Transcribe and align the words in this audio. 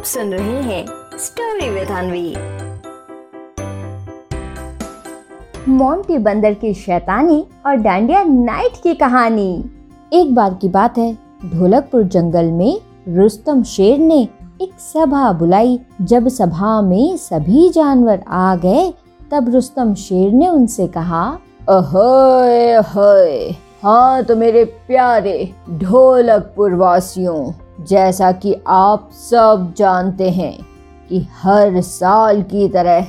आप 0.00 0.06
सुन 0.06 0.32
रहे 0.32 0.60
हैं 0.62 0.84
स्टोरी 1.18 1.68
विद 1.70 1.88
अनवी 1.88 2.30
मोंटी 5.68 6.18
बंदर 6.18 6.54
की 6.54 6.72
शैतानी 6.74 7.44
और 7.66 7.74
डांडिया 7.76 8.22
नाइट 8.24 8.76
की 8.82 8.94
कहानी। 8.94 9.50
एक 10.12 10.34
बार 10.34 10.54
की 10.54 10.68
बात 10.68 10.98
है, 10.98 11.12
ढोलकपुर 11.46 12.02
जंगल 12.02 12.50
में 12.52 12.80
रुस्तम 13.08 13.62
शेर 13.62 13.98
ने 13.98 14.22
एक 14.62 14.72
सभा 14.80 15.32
बुलाई। 15.32 15.78
जब 16.00 16.28
सभा 16.28 16.80
में 16.82 17.16
सभी 17.16 17.68
जानवर 17.68 18.24
आ 18.28 18.56
गए, 18.56 18.90
तब 19.30 19.54
रुस्तम 19.54 19.94
शेर 19.94 20.32
ने 20.32 20.48
उनसे 20.48 20.86
कहा, 20.88 21.38
अहोय 21.68 23.54
हाँ 23.82 24.22
तो 24.22 24.36
मेरे 24.36 24.64
प्यारे 24.64 25.52
ढोलकपुर 25.70 26.74
वासियों 26.74 27.52
जैसा 27.88 28.32
कि 28.32 28.56
आप 28.66 29.10
सब 29.12 29.74
जानते 29.76 30.30
हैं 30.30 30.66
कि 31.08 31.26
हर 31.42 31.80
साल 31.80 32.42
की 32.42 32.68
तरह 32.68 33.06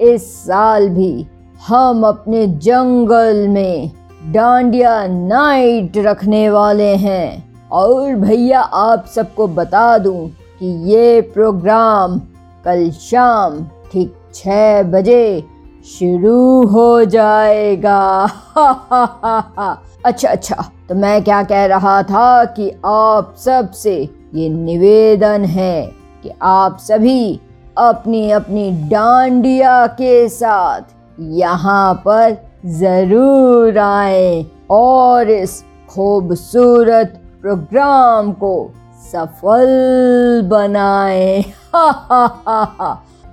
इस 0.00 0.44
साल 0.44 0.88
भी 0.88 1.26
हम 1.68 2.06
अपने 2.06 2.46
जंगल 2.46 3.48
में 3.48 3.90
डांडिया 4.32 5.06
नाइट 5.06 5.92
रखने 5.96 6.50
वाले 6.50 6.94
हैं। 6.96 7.54
और 7.68 8.14
भैया, 8.14 8.60
आप 8.60 9.06
सबको 9.06 9.48
बता 9.48 9.98
दूँ 9.98 10.28
कि 10.28 10.92
ये 10.92 11.20
प्रोग्राम 11.20 12.18
कल 12.64 12.90
शाम 12.90 13.64
ठीक 13.92 14.16
छः 14.34 14.82
बजे 14.82 15.44
शुरू 15.84 16.66
हो 16.66 17.04
जाएगा। 17.04 17.98
अच्छा 20.06 20.28
अच्छा 20.28 20.70
तो 20.88 20.94
मैं 20.94 21.24
क्या 21.24 21.42
कह 21.42 21.64
रहा 21.66 22.02
था 22.02 22.44
कि 22.44 22.70
आप 22.86 23.34
सबसे 23.38 23.94
ये 24.34 24.48
निवेदन 24.48 25.44
है 25.44 25.86
कि 26.22 26.30
आप 26.42 26.78
सभी 26.80 27.40
अपनी 27.78 28.30
अपनी 28.30 28.70
डांडिया 28.88 29.86
के 29.86 30.28
साथ 30.28 30.80
यहाँ 31.20 31.94
पर 31.94 32.36
ज़रूर 32.66 33.78
आए 33.78 34.46
और 34.70 35.30
इस 35.30 35.64
खूबसूरत 35.90 37.20
प्रोग्राम 37.42 38.32
को 38.32 38.70
सफल 39.12 39.66
बनाए। 40.44 41.44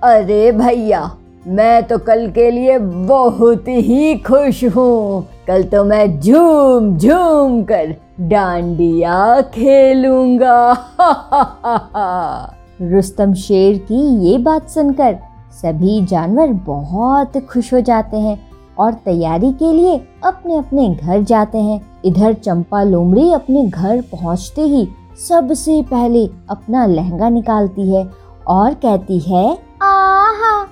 अरे 0.04 0.52
भैया 0.52 1.18
मैं 1.48 1.84
तो 1.84 1.98
कल 1.98 2.28
के 2.32 2.50
लिए 2.52 2.78
बहुत 2.80 3.68
ही 3.68 4.16
खुश 4.18 4.64
हूँ। 4.64 5.28
कल 5.48 5.64
तो 5.64 5.84
मैं 5.84 6.20
झूम 6.20 6.98
झूम 6.98 7.64
कर 7.64 7.96
डांडिया 8.20 9.42
खेलूँगा। 9.42 10.72
रुस्तम 12.82 13.34
शेर 13.34 13.78
की 13.78 14.02
ये 14.28 14.38
बात 14.38 14.70
सुनकर 14.70 15.18
सभी 15.52 16.02
जानवर 16.06 16.54
बहुत 16.66 17.38
खुश 17.50 17.74
हो 17.74 17.80
जाते 17.82 18.18
हैं 18.18 18.40
और 18.80 18.94
तैयारी 18.94 19.52
के 19.54 19.72
लिए 19.74 20.00
अपने 20.24 20.58
अपने 20.58 20.90
घर 20.96 21.22
जाते 21.22 21.58
हैं। 21.58 21.82
इधर 22.06 22.34
चंपा 22.34 22.84
लोमड़ी 22.84 23.32
अपने 23.34 23.66
घर 23.68 24.02
पहुँचते 24.02 24.62
ही 24.62 24.88
सबसे 25.28 25.82
पहले 25.82 26.26
अपना 26.50 26.86
लहंगा 26.86 27.30
निकालती 27.30 27.94
है 27.96 28.08
और 28.48 28.74
कहती 28.74 29.20
है, 29.20 29.58
आहा 29.82 30.66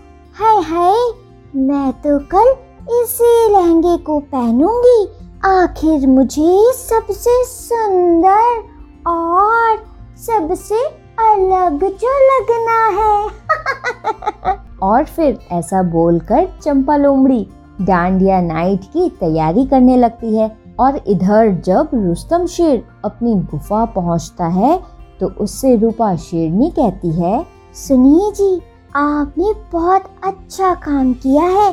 मैं 1.55 1.91
तो 2.01 2.17
कल 2.33 2.51
इसी 2.93 3.51
लहंगे 3.51 3.97
को 3.97 4.19
पहनूँगी। 4.33 5.07
आखिर 5.45 6.07
मुझे 6.07 6.71
सबसे 6.73 7.43
सुंदर 7.45 8.59
और 9.07 9.77
सबसे 10.17 10.83
अलग 11.19 11.83
जो 12.03 12.13
लगना 12.25 12.77
है। 12.97 14.57
और 14.83 15.05
फिर 15.05 15.39
ऐसा 15.51 15.81
बोलकर 15.83 16.47
चंपा 16.61 16.95
लोमड़ी 16.97 17.47
डांडिया 17.81 18.41
नाइट 18.41 18.83
की 18.83 19.09
तैयारी 19.09 19.65
करने 19.65 19.97
लगती 19.97 20.35
है। 20.35 20.57
और 20.79 21.01
इधर 21.07 21.49
जब 21.65 21.89
रुस्तम 21.95 22.45
शेर 22.45 22.83
अपनी 23.05 23.33
गुफा 23.51 23.85
पहुँचता 23.85 24.47
है 24.47 24.79
तो 25.19 25.27
उससे 25.41 25.75
रूपा 25.75 26.15
शेरनी 26.15 26.69
कहती 26.69 27.11
है, 27.11 27.45
सुनिए 27.75 28.31
जी 28.31 28.59
आपने 28.95 29.53
बहुत 29.71 30.03
अच्छा 30.23 30.73
काम 30.75 31.13
किया 31.13 31.43
है। 31.43 31.71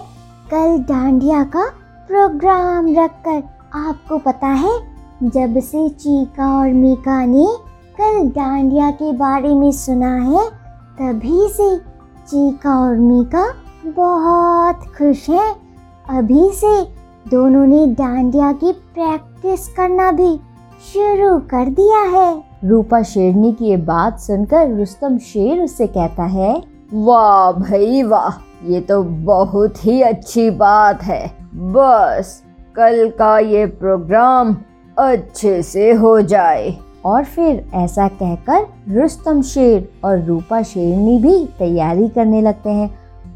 कल 0.50 0.78
डांडिया 0.88 1.42
का 1.44 1.64
प्रोग्राम 2.08 2.86
रखकर 2.94 3.42
आपको 3.74 4.18
पता 4.18 4.46
है, 4.46 4.72
जब 5.22 5.58
से 5.60 5.88
चीका 5.88 6.48
और 6.58 6.68
मीका 6.68 7.24
ने 7.24 7.46
कल 7.98 8.28
डांडिया 8.28 8.90
के 8.90 9.12
बारे 9.12 9.54
में 9.54 9.70
सुना 9.72 10.14
है, 10.14 10.44
तभी 10.98 11.48
से 11.48 11.76
चीका 12.28 12.78
और 12.80 12.96
मीका 12.96 13.46
बहुत 13.86 14.86
खुश 14.98 15.28
हैं। 15.30 15.54
अभी 16.08 16.50
से 16.52 16.80
दोनों 17.30 17.66
ने 17.66 17.86
डांडिया 17.94 18.52
की 18.52 18.72
प्रैक्टिस 18.72 19.66
करना 19.68 20.10
भी 20.12 20.36
शुरू 20.92 21.38
कर 21.50 21.70
दिया 21.70 22.00
है। 22.10 22.42
रूपा 22.64 23.02
शेरनी 23.02 23.52
की 23.52 23.64
ये 23.64 23.76
बात 23.76 24.20
सुनकर 24.20 24.76
रुस्तम 24.76 25.18
शेर 25.18 25.62
उससे 25.62 25.86
कहता 25.86 26.24
है 26.24 26.75
वाह 26.94 27.52
भाई 27.52 28.02
वाह, 28.02 28.34
ये 28.66 28.80
तो 28.80 29.02
बहुत 29.02 29.84
ही 29.86 30.02
अच्छी 30.02 30.50
बात 30.50 31.02
है। 31.02 31.26
बस, 31.54 32.42
कल 32.76 33.08
का 33.10 33.38
ये 33.38 33.66
प्रोग्राम 33.66 34.56
अच्छे 34.98 35.62
से 35.62 35.92
हो 35.92 36.20
जाए। 36.20 36.76
और 37.04 37.24
फिर 37.24 37.70
ऐसा 37.74 38.08
कहकर 38.08 38.66
रुस्तम 38.88 39.42
शेर 39.42 39.88
और 40.04 40.22
रूपा 40.22 40.62
शेरनी 40.62 41.18
भी 41.18 41.44
तैयारी 41.58 42.08
करने 42.08 42.40
लगते 42.40 42.70
हैं। 42.70 42.88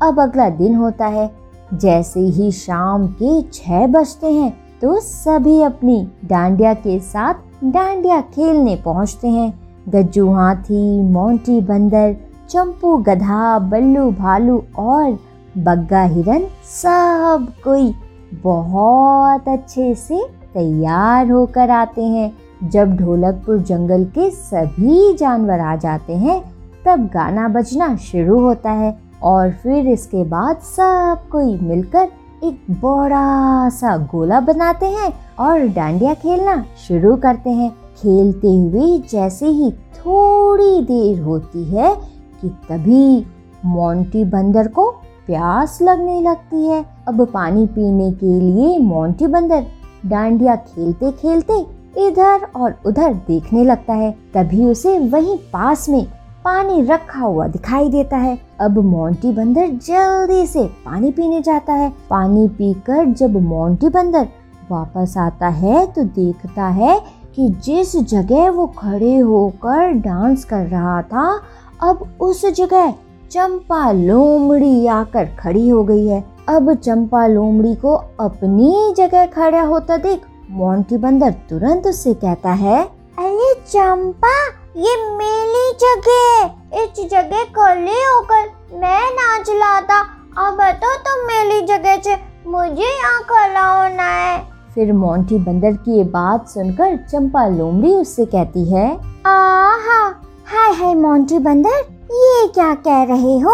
अब 0.02 0.20
अगला 0.20 0.48
दिन 0.50 0.74
होता 0.74 1.06
है। 1.06 1.30
जैसे 1.74 2.20
ही 2.20 2.50
शाम 2.52 3.06
के 3.06 3.42
छह 3.42 3.86
बजते 3.86 4.26
हैं 4.26 4.50
तो 4.82 4.98
सभी 5.00 5.60
अपनी 5.62 6.08
डांडिया 6.24 6.74
के 6.74 6.98
साथ 7.00 7.34
डांडिया 7.64 8.20
खेलने 8.20 8.76
पहुँचते 8.76 9.28
हैं। 9.28 9.52
गज्जू 9.88 10.32
हाथी, 10.32 11.02
मोंटी 11.02 11.60
बंदर 11.60 12.16
चंपू, 12.50 12.96
गधा, 12.96 13.58
बल्लू, 13.58 14.10
भालू 14.10 14.62
और 14.78 15.18
बग्गा 15.58 16.02
हिरन 16.02 16.46
सब 16.64 17.46
कोई 17.64 17.94
बहुत 18.42 19.48
अच्छे 19.48 19.94
से 19.94 20.22
तैयार 20.54 21.30
होकर 21.30 21.70
आते 21.70 22.04
हैं। 22.04 22.32
जब 22.70 22.96
ढोलकपुर 22.96 23.58
जंगल 23.58 24.04
के 24.04 24.30
सभी 24.30 25.12
जानवर 25.16 25.60
आ 25.60 25.76
जाते 25.76 26.16
हैं, 26.16 26.40
तब 26.86 27.06
गाना 27.14 27.48
बजना 27.48 27.94
शुरू 27.96 28.40
होता 28.40 28.70
है 28.70 28.96
और 29.22 29.50
फिर 29.52 29.88
इसके 29.88 30.24
बाद 30.24 30.56
सब 30.56 31.28
कोई 31.32 31.58
मिलकर 31.58 32.08
एक 32.44 32.60
बड़ा 32.70 33.68
सा 33.68 33.96
गोला 34.12 34.40
बनाते 34.40 34.86
हैं 34.86 35.12
और 35.40 35.66
डांडिया 35.68 36.14
खेलना 36.14 36.64
शुरू 36.88 37.16
करते 37.16 37.50
हैं। 37.50 37.70
खेलते 37.96 38.48
हुए 38.48 38.98
जैसे 39.10 39.46
ही 39.46 39.70
थोड़ी 39.72 40.80
देर 40.82 41.20
होती 41.20 41.64
है 41.64 41.94
कि 42.42 42.48
तभी 42.68 43.26
मोंटी 43.64 44.24
बंदर 44.24 44.68
को 44.68 44.90
प्यास 45.26 45.78
लगने 45.82 46.20
लगती 46.20 46.66
है। 46.66 46.84
अब 47.08 47.24
पानी 47.26 47.66
पीने 47.66 48.10
के 48.12 48.38
लिए 48.40 48.78
मोंटी 48.78 49.26
बंदर 49.26 49.66
डांडिया 50.06 50.56
खेलते 50.56 51.10
खेलते 51.12 51.58
इधर 52.06 52.46
और 52.56 52.74
उधर 52.86 53.14
देखने 53.26 53.64
लगता 53.64 53.94
है। 53.94 54.10
तभी 54.34 54.64
उसे 54.66 54.98
वहीं 54.98 55.36
पास 55.52 55.88
में 55.88 56.04
पानी 56.44 56.82
रखा 56.82 57.20
हुआ 57.20 57.46
दिखाई 57.48 57.88
देता 57.88 58.16
है। 58.16 58.38
अब 58.60 58.78
मोंटी 58.78 59.32
बंदर 59.32 59.68
जल्दी 59.86 60.46
से 60.46 60.64
पानी 60.84 61.10
पीने 61.10 61.40
जाता 61.40 61.72
है। 61.72 61.90
पानी 62.10 62.46
पीकर 62.48 63.04
जब 63.04 63.36
मोंटी 63.42 63.88
बंदर 63.88 64.28
वापस 64.70 65.14
आता 65.18 65.48
है 65.48 65.86
तो 65.86 66.04
देखता 66.04 66.66
है 66.68 67.00
कि 67.34 67.48
जिस 67.64 67.96
जगह 68.04 68.50
वो 68.50 68.66
खड़े 68.78 69.16
होकर 69.18 69.92
डांस 70.00 70.44
कर 70.44 70.66
रहा 70.66 71.00
था 71.02 71.40
अब 71.80 72.18
उस 72.20 72.44
जगह 72.46 72.90
चंपा 73.32 73.90
लोमड़ी 73.92 74.86
आकर 74.88 75.28
खड़ी 75.38 75.68
हो 75.68 75.82
गई 75.84 76.06
है। 76.06 76.22
अब 76.48 76.72
चंपा 76.74 77.26
लोमड़ी 77.26 77.74
को 77.74 77.94
अपनी 78.20 78.94
जगह 78.96 79.26
खड़ा 79.26 79.62
होता 79.62 79.96
देख, 79.98 80.20
मोंटी 80.50 80.96
बंदर 80.98 81.32
तुरंत 81.50 81.86
उससे 81.86 82.14
कहता 82.16 82.52
है, 82.54 82.82
अरे 83.18 83.54
चंपा, 83.62 84.34
ये 84.78 84.96
मेरी 85.16 85.70
जगह 85.80 86.82
इस 86.82 87.08
जगह 87.10 87.44
खड़े 87.56 87.92
होकर 87.92 88.48
मैं 88.80 89.10
नाच 89.12 89.50
लाता। 89.50 90.00
अब 90.38 90.60
तो 90.82 90.94
तुम 90.98 91.26
मेरी 91.26 91.60
जगह 91.66 91.96
से 91.98 92.16
मुझे 92.46 92.82
यहाँ 92.82 93.22
खड़ा 93.24 93.68
होना 93.72 94.02
है। 94.04 94.38
फिर 94.74 94.92
मोंटी 94.92 95.38
बंदर 95.38 95.72
की 95.74 95.96
ये 95.96 96.04
बात 96.10 96.48
सुनकर 96.48 96.96
चंपा 97.04 97.46
लोमड़ी 97.48 97.94
उससे 97.94 98.24
कहती 98.26 98.64
है, 98.64 98.88
आहा 99.26 100.08
हाय 100.50 100.72
हाय 100.74 100.94
मोंटी 100.94 101.38
बंदर, 101.38 101.80
ये 102.12 102.46
क्या 102.54 102.72
कह 102.76 103.02
रहे 103.04 103.38
हो? 103.40 103.52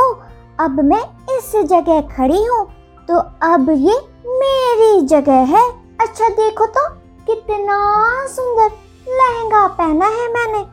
अब 0.60 0.78
मैं 0.82 1.00
इस 1.36 1.50
जगह 1.70 2.00
खड़ी 2.08 2.44
हूँ 2.44 2.64
तो 3.08 3.16
अब 3.46 3.68
ये 3.70 3.96
मेरी 4.34 5.00
जगह 5.06 5.42
है। 5.50 5.62
अच्छा 6.00 6.28
देखो 6.30 6.66
तो 6.66 6.88
कितना 7.26 7.76
सुंदर 8.28 8.70
लहंगा 9.10 9.66
पहना 9.74 10.06
है 10.06 10.32
मैंने। 10.34 10.64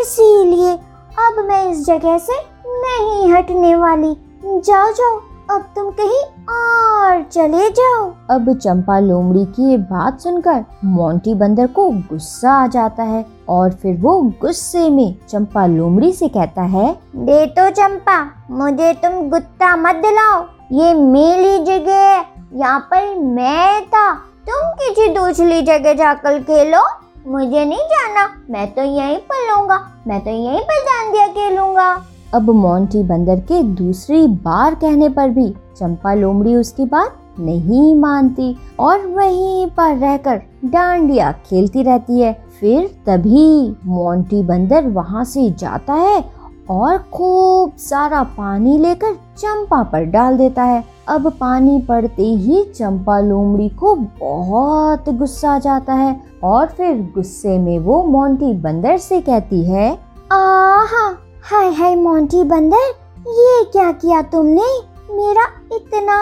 इसीलिए 0.00 0.72
अब 1.18 1.38
मैं 1.48 1.62
इस 1.70 1.86
जगह 1.86 2.18
से 2.18 2.40
नहीं 2.66 3.32
हटने 3.32 3.74
वाली। 3.76 4.14
जाओ 4.44 4.92
जाओ। 4.92 5.20
अब 5.50 5.60
तुम 5.76 5.90
कहीं 5.90 6.22
और 6.54 7.22
चले 7.24 7.68
जाओ। 7.70 8.02
अब 8.30 8.52
चंपा 8.54 8.98
लोमड़ी 8.98 9.44
की 9.46 9.70
ये 9.70 9.76
बात 9.76 10.20
सुनकर 10.20 10.64
मोंटी 10.86 11.34
बंदर 11.34 11.66
को 11.66 11.88
गुस्सा 12.10 12.52
आ 12.52 12.66
जाता 12.66 13.02
है 13.02 13.24
और 13.48 13.70
फिर 13.72 13.96
वो 14.00 14.20
गुस्से 14.40 14.88
में 14.90 15.14
चंपा 15.28 15.64
लोमड़ी 15.66 16.12
से 16.12 16.28
कहता 16.28 16.62
है 16.74 16.92
दे 17.16 17.44
तो 17.48 17.68
चंपा 17.70 18.18
मुझे 18.50 18.92
तुम 19.02 19.20
गुत्ता 19.30 19.74
मत 19.76 20.02
दिलाओ। 20.04 20.44
ये 20.72 20.92
मेरी 20.94 21.58
जगह 21.64 22.04
है। 22.06 22.24
यहाँ 22.54 22.78
पर 22.90 23.14
मैं 23.16 23.82
था। 23.86 24.12
तुम 24.48 24.70
किसी 24.74 25.08
दूसरी 25.14 25.62
जगह 25.62 25.94
जाकर 25.94 26.38
खेलो। 26.42 26.82
मुझे 27.26 27.64
नहीं 27.64 27.88
जाना। 27.88 28.28
मैं 28.50 28.70
तो 28.74 28.82
यहीं 28.82 29.18
पर 29.30 29.48
लूँगा। 29.48 29.80
मैं 30.06 30.20
तो 30.20 30.30
यहीं 30.30 30.60
पर 30.60 30.84
डांडिया 30.84 31.26
खेलूँगा। 31.28 31.90
अब 32.34 32.50
मोंटी 32.50 33.02
बंदर 33.02 33.40
के 33.42 33.62
दूसरी 33.62 34.26
बार 34.26 34.74
कहने 34.74 35.08
पर 35.08 35.30
भी 35.30 35.48
चंपा 35.76 36.12
लोमड़ी 36.14 36.54
उसकी 36.56 36.84
बात 36.84 37.16
नहीं 37.40 37.94
मानती 37.94 38.56
और 38.80 39.06
वहीं 39.06 39.66
पर 39.66 39.96
रहकर 39.96 40.40
डांडिया 40.64 41.30
खेलती 41.46 41.82
रहती 41.82 42.20
है। 42.20 42.32
फिर 42.60 42.86
तभी 43.06 43.76
मोंटी 43.86 44.42
बंदर 44.42 44.88
वहाँ 44.88 45.24
से 45.24 45.50
जाता 45.50 45.94
है 45.94 46.24
और 46.70 46.98
खूब 47.12 47.76
सारा 47.78 48.22
पानी 48.22 48.76
लेकर 48.78 49.14
चंपा 49.38 49.82
पर 49.82 50.04
डाल 50.04 50.36
देता 50.38 50.62
है। 50.62 50.82
अब 51.08 51.30
पानी 51.30 51.80
पड़ते 51.80 52.22
ही 52.22 52.62
चंपा 52.64 53.18
लोमड़ी 53.20 53.68
को 53.68 53.94
बहुत 53.94 55.08
गुस्सा 55.10 55.54
आ 55.54 55.58
जाता 55.58 55.94
है 55.94 56.20
और 56.44 56.66
फिर 56.68 57.00
गुस्से 57.14 57.58
में 57.58 57.78
वो 57.78 58.02
मोंटी 58.04 58.52
बंदर 58.54 58.98
से 58.98 59.20
कहती 59.20 59.64
है, 59.64 59.90
आहा 60.32 61.08
हाय 61.44 61.68
हाय 61.72 61.94
मोंटी 61.96 62.42
बंदर, 62.44 62.88
ये 63.28 63.64
क्या 63.64 63.90
किया 63.92 64.20
तुमने? 64.22 64.62
मेरा 65.10 65.44
इतना 65.72 66.16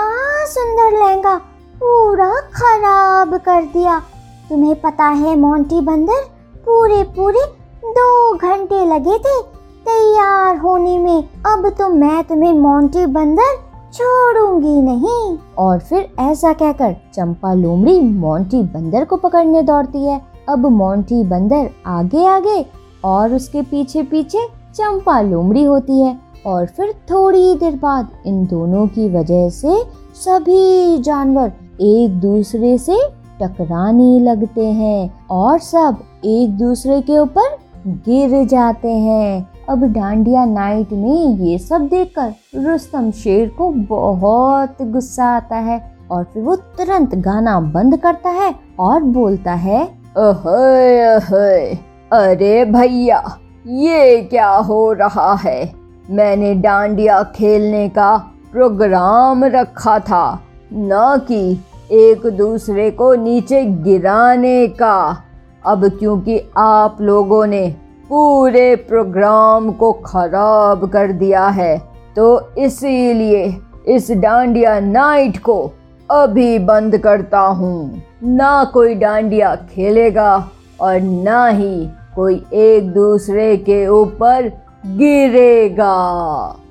सुंदर 0.46 0.98
लहंगा 0.98 1.34
पूरा 1.76 2.28
खराब 2.54 3.36
कर 3.36 3.62
दिया। 3.64 3.98
तुम्हें 4.48 4.74
पता 4.80 5.04
है 5.04 5.34
मोंटी 5.36 5.80
बंदर 5.80 6.22
पूरे 6.66 7.02
पूरे 7.16 7.40
दो 7.84 8.34
घंटे 8.34 8.84
लगे 8.86 9.18
थे 9.18 9.40
तैयार 9.86 10.58
होने 10.58 10.98
में। 10.98 11.22
अब 11.46 11.68
तो 11.68 11.88
मैं 11.88 12.22
तुम्हें 12.24 12.52
मोंटी 12.52 13.06
बंदर 13.06 13.56
छोड़ूँगी 13.92 14.80
नहीं। 14.82 15.38
और 15.58 15.78
फिर 15.78 16.08
ऐसा 16.20 16.52
कहकर 16.52 16.96
चंपा 17.14 17.52
लोमड़ी 17.54 18.00
मोंटी 18.00 18.62
बंदर 18.74 19.04
को 19.04 19.16
पकड़ने 19.16 19.62
दौड़ती 19.62 20.04
है। 20.04 20.20
अब 20.48 20.66
मोंटी 20.66 21.22
बंदर 21.24 21.70
आगे 21.86 22.26
आगे 22.26 22.64
और 23.04 23.34
उसके 23.34 23.62
पीछे 23.62 24.02
पीछे 24.02 24.46
चंपा 24.76 25.20
लोमड़ी 25.20 25.64
होती 25.64 26.02
है 26.02 26.18
और 26.46 26.66
फिर 26.66 26.92
थोड़ी 27.10 27.54
देर 27.54 27.76
बाद 27.76 28.08
इन 28.26 28.44
दोनों 28.46 28.86
की 28.86 29.08
वजह 29.08 29.48
से 29.50 29.82
सभी 30.14 30.98
जानवर 30.98 31.52
एक 31.80 32.20
दूसरे 32.20 32.78
से 32.78 32.98
टकराने 33.42 34.18
लगते 34.20 34.66
हैं 34.66 35.26
और 35.30 35.58
सब 35.58 35.96
एक 36.24 36.56
दूसरे 36.56 37.00
के 37.00 37.18
ऊपर 37.18 37.56
गिर 37.86 38.44
जाते 38.46 38.88
हैं। 38.88 39.48
अब 39.68 39.84
डांडिया 39.84 40.44
नाइट 40.44 40.92
में 40.92 41.38
ये 41.38 41.58
सब 41.58 41.86
देखकर 41.86 42.32
रुस्तम 42.54 43.10
शेर 43.10 43.48
को 43.48 43.70
बहुत 43.70 44.82
गुस्सा 44.82 45.24
आता 45.24 45.56
है 45.56 45.80
और 46.10 46.24
फिर 46.24 46.42
वो 46.42 46.56
तुरंत 46.56 47.14
गाना 47.14 47.60
बंद 47.60 47.96
करता 47.96 48.30
है 48.30 48.54
और 48.80 49.02
बोलता 49.02 49.52
है 49.52 49.84
अहे 50.16 51.00
अहे 51.00 51.74
अरे 52.12 52.64
भैया 52.64 53.22
ये 53.66 54.20
क्या 54.22 54.48
हो 54.48 54.92
रहा 54.92 55.32
है? 55.34 55.72
मैंने 56.10 56.54
डांडिया 56.54 57.22
खेलने 57.36 57.88
का 57.88 58.16
प्रोग्राम 58.52 59.44
रखा 59.44 59.98
था, 60.00 60.40
न 60.72 61.20
कि 61.28 61.40
एक 61.94 62.26
दूसरे 62.36 62.90
को 62.90 63.12
नीचे 63.14 63.64
गिराने 63.64 64.66
का। 64.68 65.22
अब 65.64 65.88
क्योंकि 65.98 66.40
आप 66.56 67.00
लोगों 67.00 67.46
ने 67.46 67.68
पूरे 68.08 68.74
प्रोग्राम 68.88 69.70
को 69.72 69.92
खराब 70.06 70.88
कर 70.90 71.12
दिया 71.14 71.46
है 71.48 71.76
तो 72.16 72.54
इसीलिए 72.58 73.44
इस 73.88 74.10
डांडिया 74.12 74.78
नाइट 74.80 75.38
को 75.38 75.60
अभी 76.08 76.58
बंद 76.60 76.98
करता 76.98 77.40
हूँ। 77.40 78.02
ना 78.24 78.64
कोई 78.64 78.94
डांडिया 78.94 79.54
खेलेगा 79.70 80.32
और 80.80 81.00
ना 81.00 81.46
ही 81.46 81.88
कोई 82.16 82.34
एक 82.54 82.92
दूसरे 82.92 83.56
के 83.56 83.86
ऊपर 83.86 84.48
गिरेगा। 84.86 85.86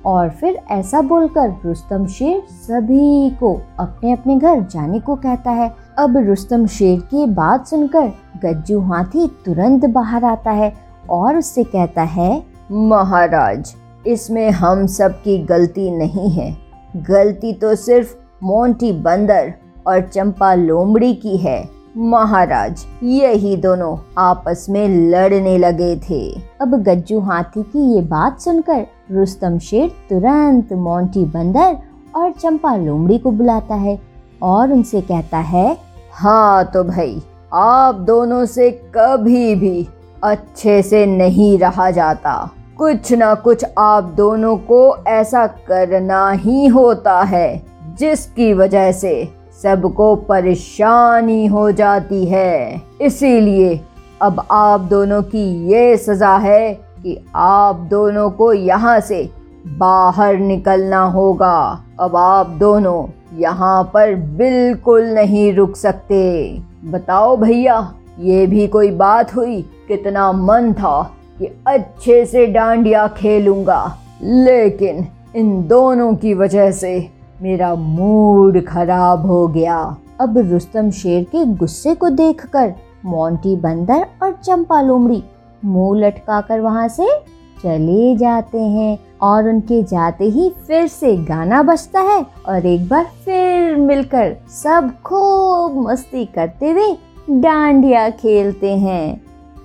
और 0.06 0.28
फिर 0.30 0.58
ऐसा 0.70 1.00
बोलकर 1.02 1.50
रुस्तम 1.64 2.06
शेर 2.06 2.42
सभी 2.52 3.30
को 3.30 3.52
अपने 3.78 4.12
अपने 4.12 4.36
घर 4.36 4.60
जाने 4.62 5.00
को 5.00 5.16
कहता 5.16 5.50
है। 5.50 5.70
अब 5.98 6.16
रुस्तम 6.16 6.66
शेर 6.66 7.00
की 7.00 7.26
बात 7.26 7.66
सुनकर 7.66 8.12
गज्जू 8.44 8.80
हाथी 8.80 9.26
तुरंत 9.46 9.84
बाहर 9.84 10.24
आता 10.24 10.50
है 10.50 10.72
और 11.10 11.36
उससे 11.36 11.64
कहता 11.64 12.02
है 12.02 12.42
महाराज 12.70 13.74
इसमें 14.06 14.50
हम 14.50 14.86
सब 14.86 15.22
की 15.22 15.38
गलती 15.38 15.90
नहीं 15.90 16.30
है। 16.30 16.56
गलती 16.96 17.52
तो 17.52 17.74
सिर्फ़ 17.74 18.14
मोंटी 18.42 18.92
बंदर 18.92 19.52
और 19.86 20.00
चंपा 20.00 20.54
लोमड़ी 20.54 21.14
की 21.14 21.36
है। 21.36 21.58
महाराज, 21.96 22.84
यही 23.02 23.56
दोनों 23.56 23.96
आपस 24.18 24.66
में 24.70 24.88
लड़ने 25.10 25.56
लगे 25.58 25.94
थे। 26.00 26.18
अब 26.60 26.74
गज्जू 26.84 27.20
हाथी 27.20 27.62
की 27.62 27.94
ये 27.94 28.00
बात 28.02 28.40
सुनकर 28.40 28.84
रुस्तम 29.12 29.58
शेर 29.58 29.88
तुरंत 30.10 30.72
मोंटी 30.72 31.24
बंदर 31.24 31.76
और 32.16 32.32
चंपा 32.32 32.74
लोमड़ी 32.76 33.18
को 33.18 33.30
बुलाता 33.30 33.74
है 33.74 33.98
और 34.42 34.72
उनसे 34.72 35.00
कहता 35.00 35.38
है 35.38 35.76
हाँ 36.12 36.64
तो 36.64 36.82
भाई, 36.84 37.20
आप 37.52 37.94
दोनों 37.94 38.44
से 38.46 38.70
कभी 38.96 39.54
भी 39.54 39.88
अच्छे 40.24 40.80
से 40.82 41.04
नहीं 41.06 41.58
रहा 41.58 41.90
जाता। 41.90 42.34
कुछ 42.78 43.12
ना 43.12 43.34
कुछ 43.34 43.64
आप 43.78 44.04
दोनों 44.16 44.56
को 44.56 44.96
ऐसा 45.08 45.46
करना 45.46 46.30
ही 46.30 46.66
होता 46.66 47.20
है, 47.22 47.62
जिसकी 47.98 48.52
वजह 48.54 48.92
से 48.92 49.28
सबको 49.62 50.14
परेशानी 50.16 51.46
हो 51.46 51.70
जाती 51.72 52.24
है। 52.24 52.82
इसीलिए 53.02 53.80
अब 54.22 54.46
आप 54.50 54.80
दोनों 54.80 55.22
की 55.22 55.72
ये 55.72 55.96
सज़ा 55.96 56.36
है 56.36 56.72
कि 56.74 57.18
आप 57.34 57.76
दोनों 57.76 58.30
को 58.30 58.52
यहाँ 58.52 59.00
से 59.00 59.30
बाहर 59.66 60.36
निकलना 60.36 61.02
होगा। 61.04 61.84
अब 62.00 62.16
आप 62.16 62.46
दोनों 62.46 63.06
यहाँ 63.38 63.82
पर 63.94 64.14
बिल्कुल 64.14 65.04
नहीं 65.04 65.52
रुक 65.54 65.76
सकते। 65.76 66.22
बताओ 66.84 67.36
भैया, 67.36 67.94
ये 68.20 68.46
भी 68.46 68.66
कोई 68.66 68.90
बात 68.90 69.34
हुई? 69.36 69.60
कितना 69.88 70.32
मन 70.32 70.72
था 70.72 71.02
कि 71.38 71.46
अच्छे 71.66 72.24
से 72.26 72.46
डांडिया 72.46 73.06
खेलूँगा। 73.08 73.98
लेकिन 74.22 75.06
इन 75.36 75.66
दोनों 75.68 76.14
की 76.14 76.34
वजह 76.34 76.70
से 76.70 77.15
मेरा 77.42 77.74
मूड 77.74 78.64
खराब 78.64 79.26
हो 79.26 79.46
गया। 79.48 79.78
अब 80.20 80.38
रुस्तम 80.50 80.90
शेर 80.90 81.24
के 81.24 81.44
गुस्से 81.54 81.94
को 81.94 82.08
देखकर 82.08 82.72
मोंटी 83.04 83.56
बंदर 83.56 84.06
और 84.22 84.32
चंपा 84.44 84.80
लोमड़ी 84.80 85.22
मुँह 85.64 85.98
लटकाकर 86.00 86.60
वहाँ 86.60 86.88
से 86.88 87.08
चले 87.62 88.16
जाते 88.16 88.60
हैं 88.60 88.98
और 89.22 89.48
उनके 89.48 89.82
जाते 89.82 90.24
ही 90.24 90.48
फिर 90.66 90.86
से 90.86 91.16
गाना 91.16 91.62
बजता 91.62 92.00
है 92.00 92.26
और 92.48 92.66
एक 92.66 92.88
बार 92.88 93.04
फिर 93.24 93.76
मिलकर 93.76 94.36
सब 94.52 94.90
खूब 95.04 95.78
मस्ती 95.88 96.24
करते 96.24 96.70
हुए 96.70 96.96
डांडिया 97.30 98.08
खेलते 98.10 98.76
हैं। 98.76 99.22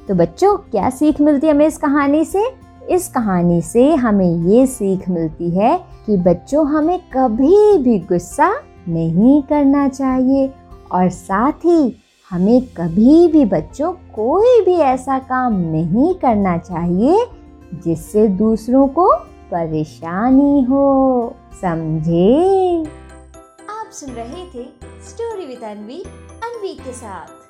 तो 0.07 0.15
बच्चों, 0.15 0.55
क्या 0.57 0.89
सीख 0.89 1.21
मिलती 1.21 1.47
है 1.47 1.53
हमें 1.53 1.67
इस 1.67 1.77
कहानी 1.77 2.25
से? 2.25 2.43
इस 2.91 3.07
कहानी 3.07 3.61
से 3.61 3.95
हमें 3.95 4.47
ये 4.47 4.65
सीख 4.67 5.09
मिलती 5.09 5.49
है 5.49 5.77
कि 6.05 6.17
बच्चों, 6.17 6.67
हमें 6.67 6.99
कभी 6.99 7.77
भी 7.77 7.99
गुस्सा 7.99 8.51
नहीं 8.89 9.41
करना 9.43 9.87
चाहिए 9.89 10.53
और 10.91 11.09
साथ 11.09 11.65
ही 11.65 11.95
हमें 12.31 12.61
कभी 12.61 13.27
भी 13.27 13.45
बच्चों, 13.45 13.91
कोई 13.91 14.61
भी 14.65 14.73
ऐसा 14.73 15.19
काम 15.19 15.53
नहीं 15.53 16.13
करना 16.13 16.57
चाहिए 16.57 17.25
जिससे 17.83 18.27
दूसरों 18.27 18.87
को 18.87 19.11
परेशानी 19.51 20.61
हो। 20.63 21.35
समझे? 21.61 22.83
आप 23.69 23.91
सुन 23.91 24.09
रहे 24.09 24.45
थे 24.45 24.65
स्टोरी 25.09 25.45
विद 25.45 25.63
अनवी 25.63 26.03
अनवी 26.43 26.73
के 26.73 26.93
साथ। 26.93 27.40